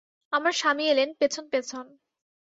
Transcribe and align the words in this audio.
আমার 0.33 0.53
স্বামী 0.53 0.85
এলেন 0.87 1.09
পেছন 1.19 1.45
পেছন। 1.51 1.85